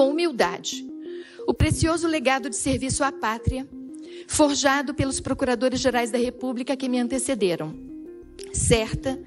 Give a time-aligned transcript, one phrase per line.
[0.00, 0.82] com humildade,
[1.46, 3.68] o precioso legado de serviço à pátria,
[4.26, 7.74] forjado pelos procuradores-gerais da República que me antecederam,
[8.50, 9.22] certa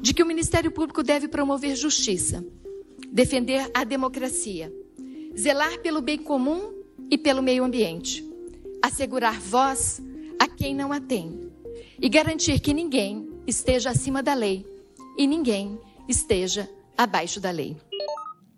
[0.00, 2.44] de que o Ministério Público deve promover justiça,
[3.08, 4.74] defender a democracia,
[5.38, 6.72] zelar pelo bem comum
[7.08, 8.28] e pelo meio ambiente,
[8.82, 10.02] assegurar voz
[10.40, 11.52] a quem não a tem
[12.00, 14.66] e garantir que ninguém esteja acima da lei
[15.16, 16.68] e ninguém esteja
[16.98, 17.76] abaixo da lei.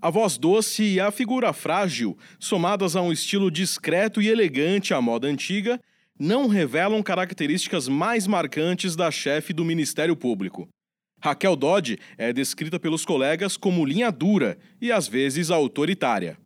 [0.01, 5.01] A voz doce e a figura frágil, somadas a um estilo discreto e elegante à
[5.01, 5.81] moda antiga,
[6.17, 10.69] não revelam características mais marcantes da chefe do Ministério Público.
[11.21, 16.39] Raquel Dodge é descrita pelos colegas como linha dura e às vezes autoritária.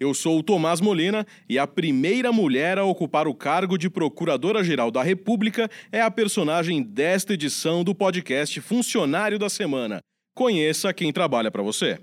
[0.00, 4.90] Eu sou o Tomás Molina e a primeira mulher a ocupar o cargo de Procuradora-Geral
[4.90, 10.00] da República é a personagem desta edição do podcast Funcionário da Semana.
[10.34, 11.98] Conheça quem trabalha para você.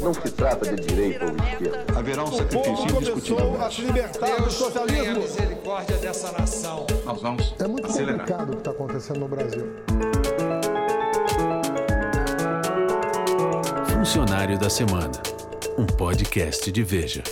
[0.00, 1.98] Não se trata de direita ou esquerda.
[1.98, 3.60] Haverá um sacrifício indiscutível.
[3.60, 5.02] a se libertar do socialismo.
[5.04, 6.86] Tenha misericórdia dessa nação.
[7.04, 8.20] Nós vamos É muito acelerar.
[8.20, 9.66] complicado o que está acontecendo no Brasil.
[13.92, 15.12] Funcionário da Semana,
[15.76, 17.22] um podcast de Veja.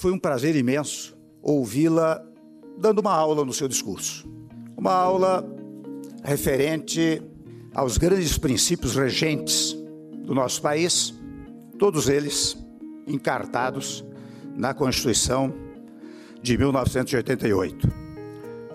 [0.00, 2.22] Foi um prazer imenso ouvi-la
[2.78, 4.26] dando uma aula no seu discurso.
[4.76, 5.44] Uma aula
[6.24, 7.22] referente
[7.74, 9.76] aos grandes princípios regentes
[10.24, 11.14] do nosso país,
[11.78, 12.56] todos eles
[13.06, 14.04] encartados
[14.54, 15.52] na Constituição
[16.40, 17.88] de 1988.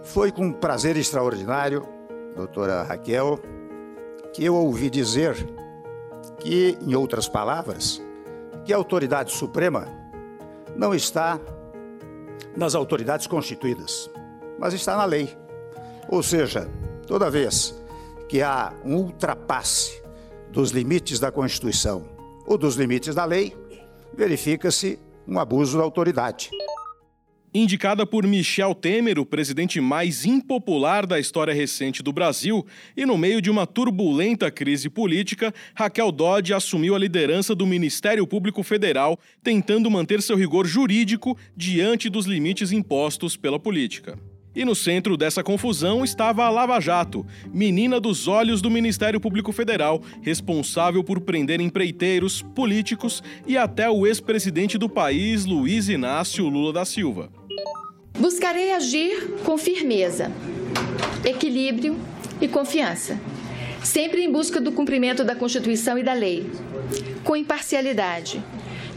[0.04, 1.88] Foi com prazer extraordinário,
[2.36, 3.40] doutora Raquel,
[4.34, 5.36] que eu ouvi dizer
[6.40, 8.02] que, em outras palavras,
[8.66, 9.88] que a autoridade suprema
[10.76, 11.40] não está
[12.56, 14.10] nas autoridades constituídas,
[14.60, 15.38] mas está na lei.
[16.10, 16.70] Ou seja,
[17.06, 17.76] toda vez
[18.28, 20.02] que há um ultrapasse
[20.52, 22.08] dos limites da Constituição
[22.46, 23.56] ou dos limites da lei,
[24.16, 26.50] verifica-se um abuso da autoridade.
[27.54, 33.18] Indicada por Michel Temer, o presidente mais impopular da história recente do Brasil, e no
[33.18, 39.20] meio de uma turbulenta crise política, Raquel Dodge assumiu a liderança do Ministério Público Federal,
[39.42, 44.20] tentando manter seu rigor jurídico diante dos limites impostos pela política.
[44.58, 47.24] E no centro dessa confusão estava a Lava Jato,
[47.54, 54.08] menina dos olhos do Ministério Público Federal, responsável por prender empreiteiros, políticos e até o
[54.08, 57.30] ex-presidente do país, Luiz Inácio Lula da Silva.
[58.18, 60.32] Buscarei agir com firmeza,
[61.24, 61.96] equilíbrio
[62.42, 63.22] e confiança,
[63.84, 66.50] sempre em busca do cumprimento da Constituição e da lei,
[67.24, 68.44] com imparcialidade,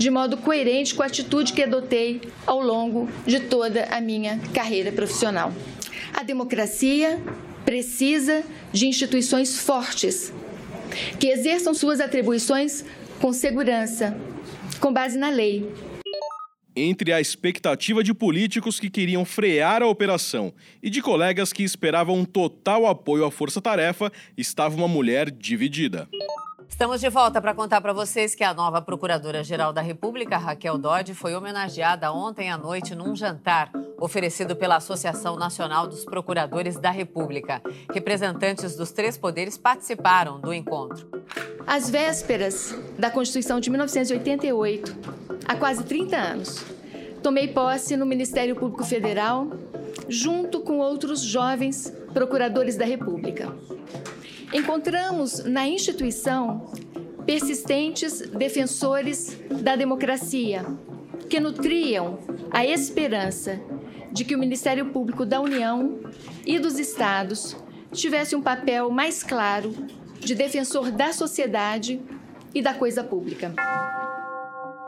[0.01, 4.91] de modo coerente com a atitude que adotei ao longo de toda a minha carreira
[4.91, 5.53] profissional.
[6.15, 7.21] A democracia
[7.67, 10.33] precisa de instituições fortes,
[11.19, 12.83] que exerçam suas atribuições
[13.21, 14.17] com segurança,
[14.81, 15.71] com base na lei,
[16.75, 20.51] Entre a expectativa de políticos que queriam frear a operação
[20.83, 26.09] e de colegas que esperavam um total apoio à força-tarefa, estava uma mulher dividida.
[26.71, 31.13] Estamos de volta para contar para vocês que a nova Procuradora-Geral da República, Raquel Dodge,
[31.13, 37.61] foi homenageada ontem à noite num jantar oferecido pela Associação Nacional dos Procuradores da República.
[37.93, 41.07] Representantes dos três poderes participaram do encontro.
[41.67, 44.97] Às vésperas da Constituição de 1988,
[45.47, 46.65] há quase 30 anos,
[47.23, 49.49] tomei posse no Ministério Público Federal,
[50.09, 53.55] junto com outros jovens procuradores da República.
[54.53, 56.73] Encontramos na instituição
[57.25, 60.67] persistentes defensores da democracia,
[61.29, 62.19] que nutriam
[62.51, 63.61] a esperança
[64.11, 66.01] de que o Ministério Público da União
[66.45, 67.57] e dos Estados
[67.93, 69.73] tivesse um papel mais claro
[70.19, 72.01] de defensor da sociedade
[72.53, 73.55] e da coisa pública.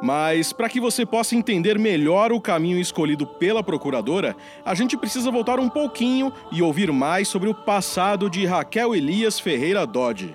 [0.02, 5.30] Mas, para que você possa entender melhor o caminho escolhido pela procuradora, a gente precisa
[5.30, 10.34] voltar um pouquinho e ouvir mais sobre o passado de Raquel Elias Ferreira Dodge.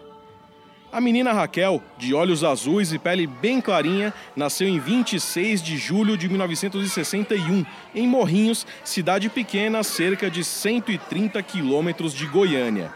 [0.90, 6.18] A menina Raquel, de olhos azuis e pele bem clarinha, nasceu em 26 de julho
[6.18, 12.94] de 1961, em Morrinhos, cidade pequena a cerca de 130 quilômetros de Goiânia.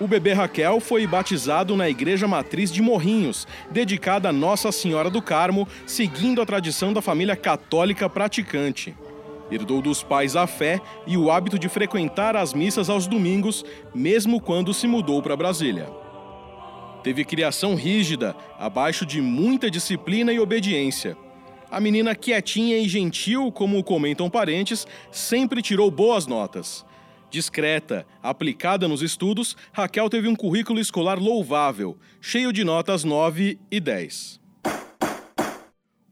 [0.00, 5.22] O bebê Raquel foi batizado na Igreja Matriz de Morrinhos, dedicada a Nossa Senhora do
[5.22, 8.94] Carmo, seguindo a tradição da família católica praticante.
[9.52, 13.64] Herdou dos pais a fé e o hábito de frequentar as missas aos domingos,
[13.94, 15.88] mesmo quando se mudou para Brasília.
[17.04, 21.16] Teve criação rígida, abaixo de muita disciplina e obediência.
[21.70, 26.84] A menina quietinha e gentil, como comentam parentes, sempre tirou boas notas.
[27.34, 33.80] Discreta, aplicada nos estudos, Raquel teve um currículo escolar louvável, cheio de notas 9 e
[33.80, 34.40] 10.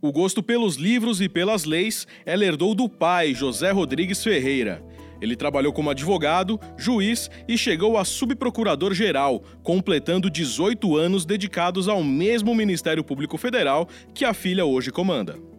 [0.00, 4.84] O gosto pelos livros e pelas leis ela herdou do pai, José Rodrigues Ferreira.
[5.20, 12.52] Ele trabalhou como advogado, juiz e chegou a subprocurador-geral, completando 18 anos dedicados ao mesmo
[12.52, 15.51] Ministério Público Federal que a filha hoje comanda.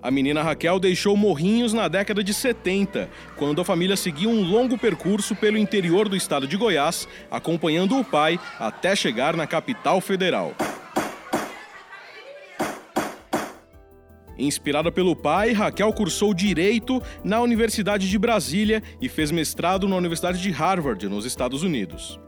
[0.00, 4.78] A menina Raquel deixou Morrinhos na década de 70, quando a família seguiu um longo
[4.78, 10.54] percurso pelo interior do estado de Goiás, acompanhando o pai até chegar na capital federal.
[14.38, 20.40] Inspirada pelo pai, Raquel cursou Direito na Universidade de Brasília e fez mestrado na Universidade
[20.40, 22.20] de Harvard, nos Estados Unidos.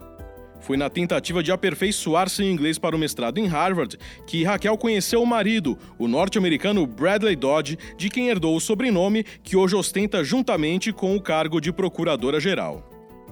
[0.61, 3.97] Foi na tentativa de aperfeiçoar seu inglês para o mestrado em Harvard
[4.27, 9.57] que Raquel conheceu o marido, o norte-americano Bradley Dodge, de quem herdou o sobrenome que
[9.57, 12.87] hoje ostenta juntamente com o cargo de procuradora-geral.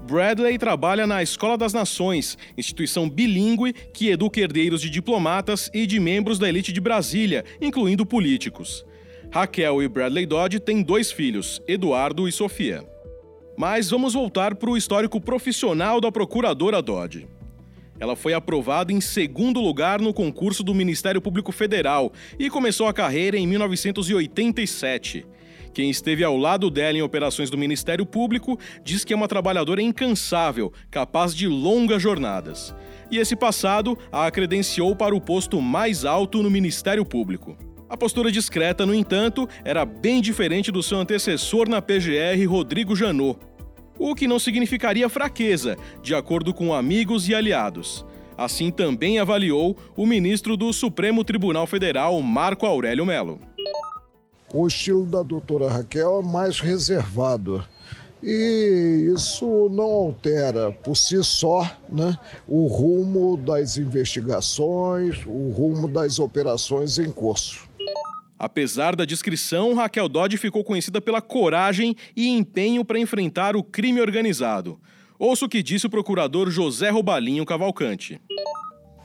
[0.09, 5.99] Bradley trabalha na Escola das Nações, instituição bilíngue que educa herdeiros de diplomatas e de
[5.99, 8.83] membros da elite de Brasília, incluindo políticos.
[9.31, 12.83] Raquel e Bradley Dodge têm dois filhos, Eduardo e Sofia.
[13.59, 17.27] Mas vamos voltar para o histórico profissional da procuradora Dodge.
[17.99, 22.93] Ela foi aprovada em segundo lugar no concurso do Ministério Público Federal e começou a
[22.93, 25.25] carreira em 1987.
[25.73, 29.81] Quem esteve ao lado dela em operações do Ministério Público diz que é uma trabalhadora
[29.81, 32.73] incansável, capaz de longas jornadas.
[33.11, 37.57] E esse passado a credenciou para o posto mais alto no Ministério Público.
[37.89, 43.48] A postura discreta, no entanto, era bem diferente do seu antecessor na PGR, Rodrigo Janot.
[43.99, 48.05] O que não significaria fraqueza, de acordo com amigos e aliados.
[48.37, 53.41] Assim também avaliou o ministro do Supremo Tribunal Federal, Marco Aurélio Melo.
[54.53, 57.63] O estilo da doutora Raquel é mais reservado.
[58.23, 62.17] E isso não altera por si só né,
[62.47, 67.68] o rumo das investigações, o rumo das operações em curso.
[68.39, 73.99] Apesar da descrição, Raquel Dodge ficou conhecida pela coragem e empenho para enfrentar o crime
[73.99, 74.79] organizado.
[75.19, 78.21] Ouça o que disse o procurador José Robalinho Cavalcante.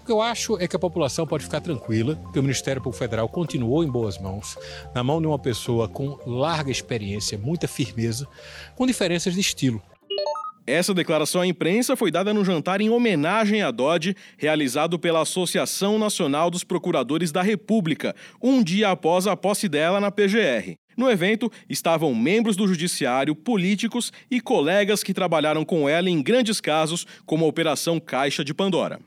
[0.01, 3.03] O que eu acho é que a população pode ficar tranquila, que o Ministério Público
[3.03, 4.57] Federal continuou em boas mãos,
[4.95, 8.29] na mão de uma pessoa com larga experiência, muita firmeza,
[8.77, 9.83] com diferenças de estilo.
[10.67, 15.99] Essa declaração à imprensa foi dada no jantar em homenagem a Dodge, realizado pela Associação
[15.99, 20.77] Nacional dos Procuradores da República, um dia após a posse dela na PGR.
[20.97, 26.61] No evento estavam membros do Judiciário, políticos e colegas que trabalharam com ela em grandes
[26.63, 29.01] casos, como a Operação Caixa de Pandora.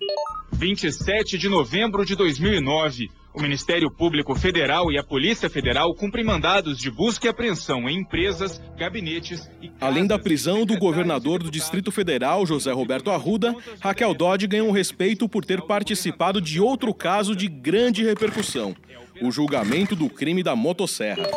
[0.54, 3.10] 27 de novembro de 2009.
[3.34, 8.00] O Ministério Público Federal e a Polícia Federal cumprem mandados de busca e apreensão em
[8.00, 9.72] empresas, gabinetes e.
[9.80, 15.30] Além da prisão do governador do Distrito Federal, José Roberto Arruda, Raquel Dodge ganhou respeito
[15.30, 18.76] por ter participado de outro caso de grande repercussão
[19.22, 21.28] o julgamento do crime da motosserra.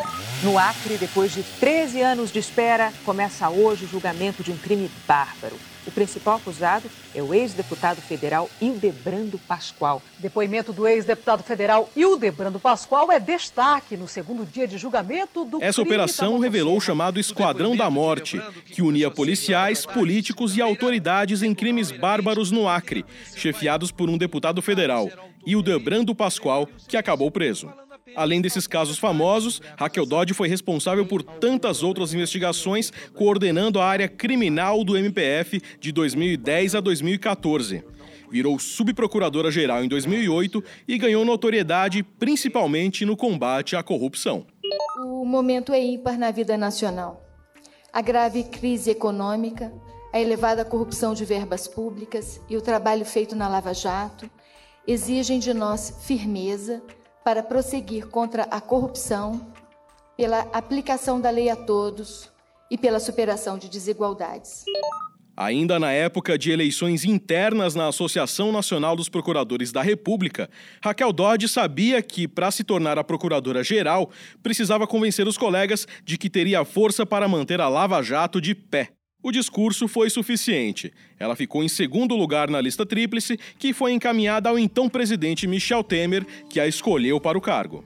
[0.42, 4.90] No Acre, depois de 13 anos de espera, começa hoje o julgamento de um crime
[5.06, 5.56] bárbaro.
[5.90, 10.00] O principal acusado é o ex-deputado federal Hildebrando Pascoal.
[10.20, 15.82] Depoimento do ex-deputado federal Hildebrando Pascoal é destaque no segundo dia de julgamento do Essa
[15.82, 21.90] operação revelou o chamado Esquadrão da Morte, que unia policiais, políticos e autoridades em crimes
[21.90, 23.04] bárbaros no Acre,
[23.34, 25.10] chefiados por um deputado federal,
[25.44, 27.68] Hildebrando Pascoal, que acabou preso.
[28.16, 34.08] Além desses casos famosos, Raquel Dodge foi responsável por tantas outras investigações, coordenando a área
[34.08, 37.84] criminal do MPF de 2010 a 2014.
[38.30, 44.46] Virou subprocuradora-geral em 2008 e ganhou notoriedade principalmente no combate à corrupção.
[45.04, 47.26] O momento é ímpar na vida nacional.
[47.92, 49.72] A grave crise econômica,
[50.12, 54.30] a elevada corrupção de verbas públicas e o trabalho feito na Lava Jato
[54.86, 56.82] exigem de nós firmeza
[57.24, 59.52] para prosseguir contra a corrupção,
[60.16, 62.30] pela aplicação da lei a todos
[62.70, 64.64] e pela superação de desigualdades.
[65.36, 70.50] Ainda na época de eleições internas na Associação Nacional dos Procuradores da República,
[70.84, 74.10] Raquel Dodge sabia que, para se tornar a procuradora-geral,
[74.42, 78.99] precisava convencer os colegas de que teria força para manter a Lava Jato de pé.
[79.22, 80.92] O discurso foi suficiente.
[81.18, 85.84] Ela ficou em segundo lugar na lista tríplice, que foi encaminhada ao então presidente Michel
[85.84, 87.84] Temer, que a escolheu para o cargo.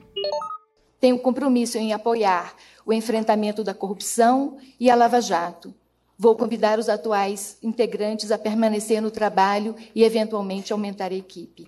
[0.99, 5.73] Tenho compromisso em apoiar o enfrentamento da corrupção e a Lava Jato.
[6.17, 11.67] Vou convidar os atuais integrantes a permanecer no trabalho e, eventualmente, aumentar a equipe.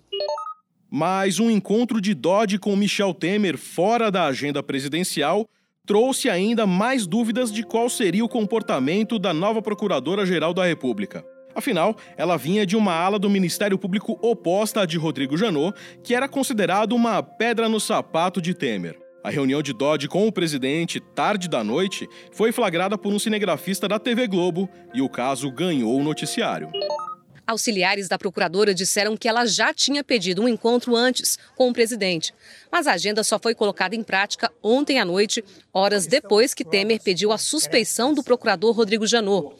[0.89, 5.45] Mas um encontro de Dodge com Michel Temer fora da agenda presidencial
[5.88, 11.25] trouxe ainda mais dúvidas de qual seria o comportamento da nova Procuradora-Geral da República.
[11.56, 16.13] Afinal, ela vinha de uma ala do Ministério Público oposta à de Rodrigo Janot, que
[16.13, 19.00] era considerado uma pedra no sapato de Temer.
[19.24, 23.88] A reunião de Dodge com o presidente, tarde da noite, foi flagrada por um cinegrafista
[23.88, 26.70] da TV Globo e o caso ganhou o noticiário.
[27.47, 32.33] Auxiliares da procuradora disseram que ela já tinha pedido um encontro antes com o presidente,
[32.69, 35.41] mas a agenda só foi colocada em prática ontem à noite,
[35.73, 39.55] horas depois que Temer pediu a suspeição do procurador Rodrigo Janot.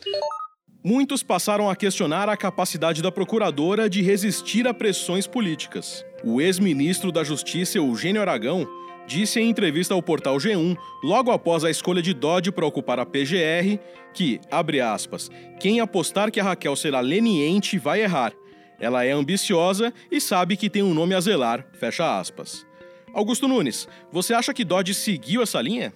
[0.84, 6.06] Muitos passaram a questionar a capacidade da procuradora de resistir a pressões políticas.
[6.24, 8.68] O ex-ministro da Justiça, Eugênio Aragão,
[9.08, 13.06] disse em entrevista ao portal G1, logo após a escolha de Dodge para ocupar a
[13.06, 13.80] PGR,
[14.14, 18.34] que, abre aspas, quem apostar que a Raquel será leniente vai errar.
[18.80, 22.68] Ela é ambiciosa e sabe que tem um nome a zelar, fecha aspas.
[23.14, 25.94] Augusto Nunes, você acha que Dodge seguiu essa linha?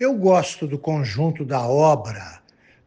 [0.00, 2.40] Eu gosto do conjunto da obra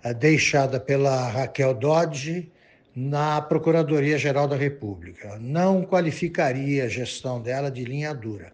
[0.03, 2.51] eh, deixada pela Raquel Dodge
[2.93, 5.37] na Procuradoria-Geral da República.
[5.39, 8.51] Não qualificaria a gestão dela de linha dura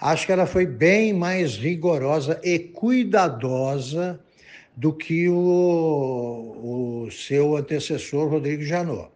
[0.00, 4.20] acho que ela foi bem mais rigorosa e cuidadosa
[4.76, 9.08] do que o, o seu antecessor, Rodrigo Janot.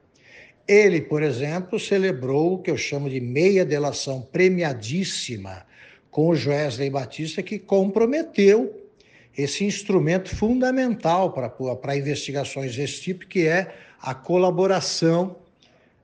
[0.66, 5.66] Ele, por exemplo, celebrou o que eu chamo de meia delação premiadíssima
[6.10, 8.88] com o Joesley Batista, que comprometeu
[9.36, 15.36] esse instrumento fundamental para, investigações desse tipo, que é a colaboração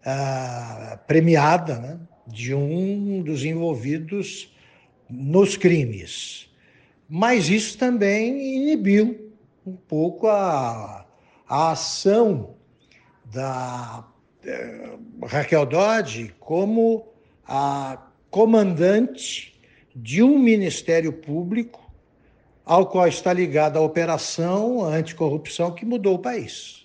[0.05, 4.54] ah, premiada né, de um dos envolvidos
[5.09, 6.49] nos crimes.
[7.09, 9.33] Mas isso também inibiu
[9.67, 11.07] um pouco a,
[11.49, 12.55] a ação
[13.25, 14.05] da
[14.45, 17.07] eh, Raquel Dodge como
[17.47, 17.99] a
[18.31, 19.55] comandante
[19.95, 21.83] de um Ministério Público
[22.65, 26.85] ao qual está ligada a operação anticorrupção que mudou o país.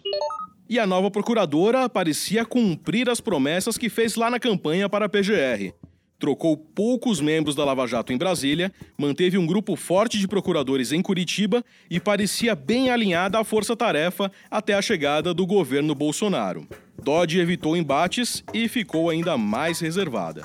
[0.70, 5.10] E a nova procuradora parecia cumprir as promessas que fez lá na campanha para a
[5.10, 5.74] PGR
[6.20, 11.02] trocou poucos membros da Lava Jato em Brasília, manteve um grupo forte de procuradores em
[11.02, 16.68] Curitiba e parecia bem alinhada à força-tarefa até a chegada do governo Bolsonaro.
[17.02, 20.44] Dodge evitou embates e ficou ainda mais reservada.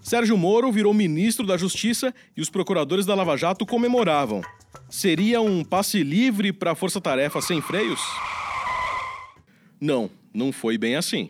[0.00, 4.40] Sérgio Moro virou ministro da Justiça e os procuradores da Lava Jato comemoravam.
[4.88, 8.00] Seria um passe livre para a força-tarefa sem freios?
[9.80, 11.28] Não, não foi bem assim.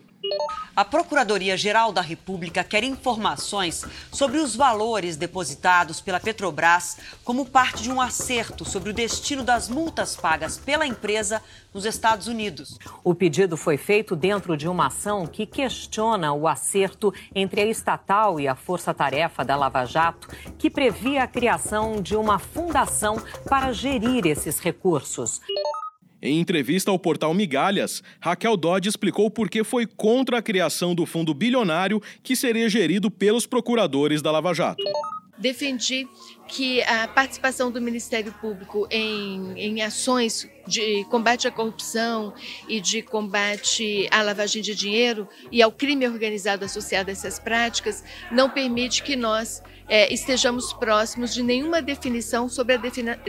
[0.76, 7.90] A Procuradoria-Geral da República quer informações sobre os valores depositados pela Petrobras como parte de
[7.90, 11.40] um acerto sobre o destino das multas pagas pela empresa
[11.72, 12.78] nos Estados Unidos.
[13.02, 18.38] O pedido foi feito dentro de uma ação que questiona o acerto entre a estatal
[18.38, 20.28] e a Força-Tarefa da Lava Jato,
[20.58, 23.16] que previa a criação de uma fundação
[23.48, 25.40] para gerir esses recursos.
[26.20, 31.04] Em entrevista ao portal Migalhas, Raquel Dodge explicou por que foi contra a criação do
[31.04, 34.82] fundo bilionário que seria gerido pelos procuradores da Lava Jato.
[35.38, 36.08] Defendi
[36.48, 42.32] que a participação do Ministério Público em, em ações de combate à corrupção
[42.66, 48.02] e de combate à lavagem de dinheiro e ao crime organizado associado a essas práticas
[48.30, 52.80] não permite que nós é, estejamos próximos de nenhuma definição sobre a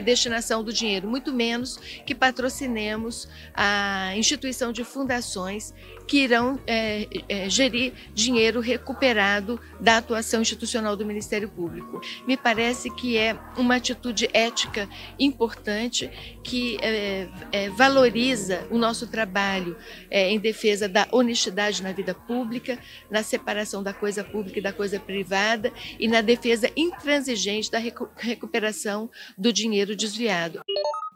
[0.02, 5.72] destinação do dinheiro, muito menos que patrocinemos a instituição de fundações
[6.06, 12.00] que irão é, é, gerir dinheiro recuperado da atuação institucional do Ministério Público.
[12.26, 14.88] Me parece que é uma atitude ética
[15.18, 16.10] importante
[16.42, 19.76] que é, é valoriza o nosso trabalho
[20.10, 22.78] é, em defesa da honestidade na vida pública,
[23.10, 28.08] na separação da coisa pública e da coisa privada e na defesa intransigente da recu
[28.16, 30.60] recuperação do dinheiro desviado.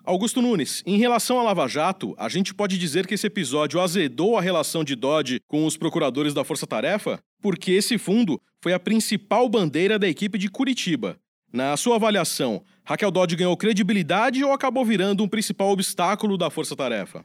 [0.05, 4.37] Augusto Nunes, em relação à Lava Jato, a gente pode dizer que esse episódio azedou
[4.37, 7.21] a relação de Dodge com os procuradores da Força Tarefa?
[7.41, 11.17] Porque esse fundo foi a principal bandeira da equipe de Curitiba.
[11.53, 16.75] Na sua avaliação, Raquel Dodge ganhou credibilidade ou acabou virando um principal obstáculo da Força
[16.75, 17.23] Tarefa?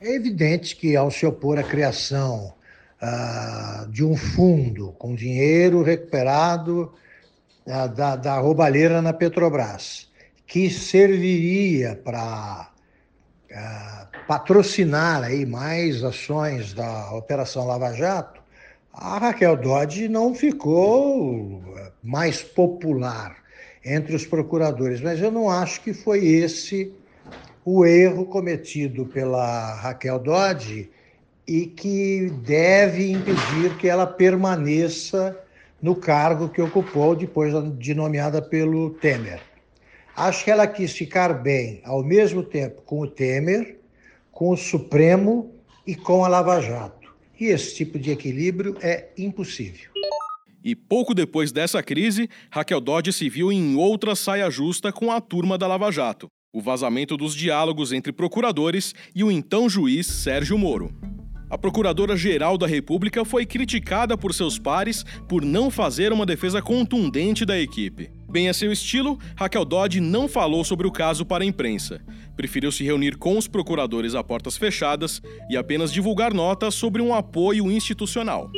[0.00, 2.54] É evidente que, ao se opor à criação
[3.02, 6.92] uh, de um fundo com dinheiro recuperado
[7.66, 10.10] uh, da, da roubalheira na Petrobras,
[10.46, 12.70] que serviria para
[13.50, 18.42] uh, patrocinar aí mais ações da Operação Lava Jato,
[18.92, 21.62] a Raquel Dodge não ficou
[22.02, 23.36] mais popular
[23.84, 26.92] entre os procuradores, mas eu não acho que foi esse
[27.64, 30.90] o erro cometido pela Raquel Dodge
[31.46, 35.36] e que deve impedir que ela permaneça
[35.82, 39.40] no cargo que ocupou depois de nomeada pelo Temer.
[40.14, 43.78] Acho que ela quis ficar bem ao mesmo tempo com o Temer,
[44.30, 45.52] com o Supremo
[45.86, 47.12] e com a Lava Jato.
[47.40, 49.90] E esse tipo de equilíbrio é impossível.
[50.64, 55.20] E pouco depois dessa crise, Raquel Dodge se viu em outra saia justa com a
[55.20, 56.28] turma da Lava Jato.
[56.54, 60.94] O vazamento dos diálogos entre procuradores e o então juiz Sérgio Moro.
[61.52, 67.44] A Procuradora-Geral da República foi criticada por seus pares por não fazer uma defesa contundente
[67.44, 68.10] da equipe.
[68.26, 72.00] Bem a seu estilo, Raquel Dodge não falou sobre o caso para a imprensa.
[72.34, 77.14] Preferiu se reunir com os procuradores a portas fechadas e apenas divulgar notas sobre um
[77.14, 78.50] apoio institucional.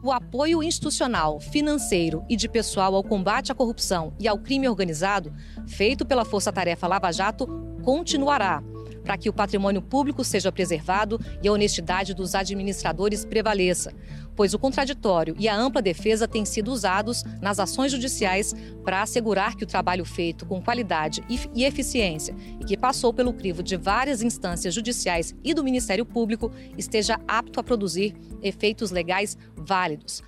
[0.00, 5.34] O apoio institucional, financeiro e de pessoal ao combate à corrupção e ao crime organizado,
[5.66, 7.48] feito pela Força Tarefa Lava Jato,
[7.82, 8.62] continuará
[9.08, 13.90] para que o patrimônio público seja preservado e a honestidade dos administradores prevaleça,
[14.36, 19.56] pois o contraditório e a ampla defesa têm sido usados nas ações judiciais para assegurar
[19.56, 21.24] que o trabalho feito com qualidade
[21.54, 26.52] e eficiência e que passou pelo crivo de várias instâncias judiciais e do Ministério Público
[26.76, 30.22] esteja apto a produzir efeitos legais válidos.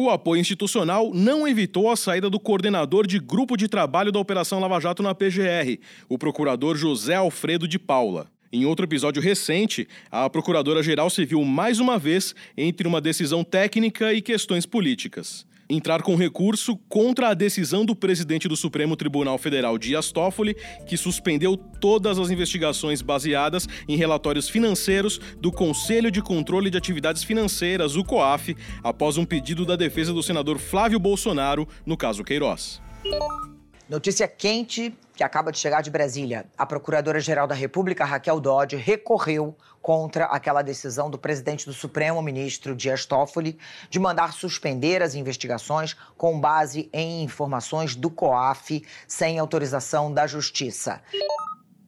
[0.00, 4.60] O apoio institucional não evitou a saída do coordenador de grupo de trabalho da Operação
[4.60, 8.30] Lava Jato na PGR, o procurador José Alfredo de Paula.
[8.52, 14.14] Em outro episódio recente, a procuradora-geral se viu mais uma vez entre uma decisão técnica
[14.14, 19.76] e questões políticas entrar com recurso contra a decisão do presidente do Supremo Tribunal Federal,
[19.76, 20.56] Dias Toffoli,
[20.86, 27.22] que suspendeu todas as investigações baseadas em relatórios financeiros do Conselho de Controle de Atividades
[27.22, 32.80] Financeiras, o COAF, após um pedido da defesa do senador Flávio Bolsonaro no caso Queiroz.
[33.88, 36.44] Notícia quente que acaba de chegar de Brasília.
[36.58, 42.76] A Procuradora-Geral da República, Raquel Dodge, recorreu contra aquela decisão do presidente do Supremo, ministro
[42.76, 50.12] Dias Toffoli, de mandar suspender as investigações com base em informações do COAF sem autorização
[50.12, 51.00] da Justiça.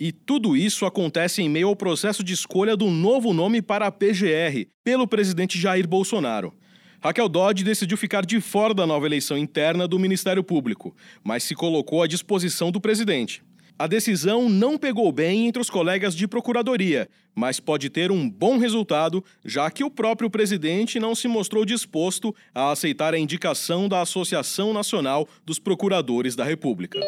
[0.00, 3.92] E tudo isso acontece em meio ao processo de escolha do novo nome para a
[3.92, 6.54] PGR pelo presidente Jair Bolsonaro.
[7.02, 11.55] Raquel Dodge decidiu ficar de fora da nova eleição interna do Ministério Público, mas se
[11.55, 13.42] colocou à disposição do presidente.
[13.79, 18.59] A decisão não pegou bem entre os colegas de procuradoria, mas pode ter um bom
[18.59, 24.03] resultado, já que o próprio presidente não se mostrou disposto a aceitar a indicação da
[24.03, 27.01] Associação Nacional dos Procuradores da República.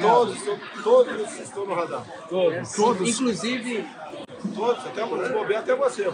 [0.00, 0.38] Todos,
[0.82, 2.04] todos estão no radar.
[2.28, 2.72] Todos.
[2.72, 3.08] Todos.
[3.08, 3.84] Inclusive.
[4.54, 6.04] Todos, até o até você.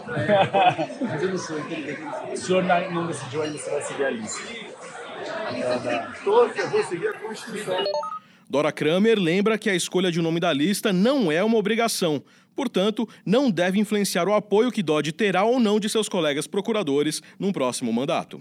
[1.00, 4.42] Mas eu não sou, O senhor não decidiu ainda se vai seguir a lista.
[6.24, 7.76] Todos, eu vou seguir a Constituição.
[8.48, 12.22] Dora Kramer lembra que a escolha de nome da lista não é uma obrigação,
[12.56, 17.20] portanto, não deve influenciar o apoio que Dodge terá ou não de seus colegas procuradores
[17.38, 18.40] num próximo mandato.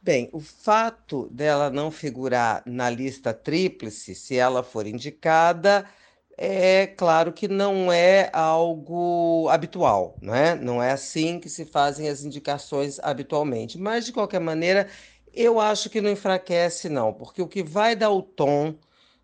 [0.00, 5.84] Bem, o fato dela não figurar na lista tríplice, se ela for indicada,
[6.36, 10.54] é claro que não é algo habitual, não é?
[10.54, 13.78] Não é assim que se fazem as indicações habitualmente.
[13.78, 14.88] Mas, de qualquer maneira,
[15.32, 18.74] eu acho que não enfraquece, não, porque o que vai dar o tom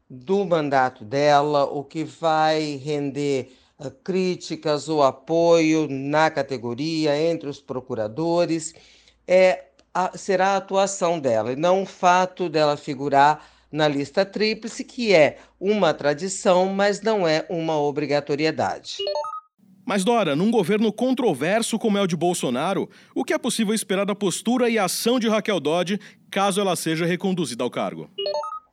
[0.08, 7.60] do mandato dela, o que vai render uh, críticas ou apoio na categoria entre os
[7.60, 8.74] procuradores
[9.26, 14.84] é a, será a atuação dela e não o fato dela figurar na lista tríplice,
[14.84, 18.96] que é uma tradição, mas não é uma obrigatoriedade.
[19.84, 24.04] Mas, Dora, num governo controverso como é o de Bolsonaro, o que é possível esperar
[24.04, 25.98] da postura e ação de Raquel Dodge
[26.30, 28.10] caso ela seja reconduzida ao cargo?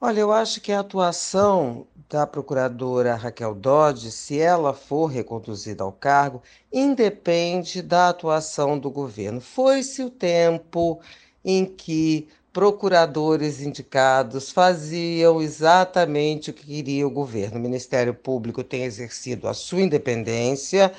[0.02, 5.92] Olha, eu acho que a atuação da procuradora Raquel Dodge, se ela for reconduzida ao
[5.92, 9.40] cargo, independe da atuação do governo.
[9.40, 11.00] Foi-se o tempo
[11.44, 17.58] em que procuradores indicados faziam exatamente o que queria o governo.
[17.58, 20.94] O Ministério Público tem exercido a sua independência